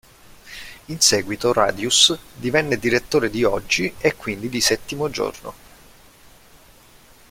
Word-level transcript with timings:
In 0.87 0.99
seguito 0.99 1.53
Radius 1.53 2.17
divenne 2.33 2.79
direttore 2.79 3.29
di 3.29 3.43
"Oggi" 3.43 3.93
e 3.99 4.15
quindi 4.15 4.49
di 4.49 4.59
"Settimo 4.59 5.11
Giorno". 5.11 5.53